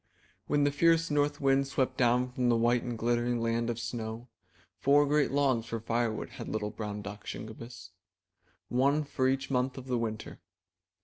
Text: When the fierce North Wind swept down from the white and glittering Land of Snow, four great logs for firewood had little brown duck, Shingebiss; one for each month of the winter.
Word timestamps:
When 0.47 0.63
the 0.63 0.71
fierce 0.71 1.11
North 1.11 1.39
Wind 1.39 1.67
swept 1.67 1.95
down 1.95 2.31
from 2.31 2.49
the 2.49 2.57
white 2.57 2.81
and 2.81 2.97
glittering 2.97 3.39
Land 3.39 3.69
of 3.69 3.77
Snow, 3.77 4.29
four 4.79 5.05
great 5.05 5.29
logs 5.29 5.67
for 5.67 5.79
firewood 5.79 6.29
had 6.31 6.49
little 6.49 6.71
brown 6.71 7.03
duck, 7.03 7.27
Shingebiss; 7.27 7.91
one 8.67 9.03
for 9.03 9.29
each 9.29 9.51
month 9.51 9.77
of 9.77 9.85
the 9.85 9.99
winter. 9.99 10.39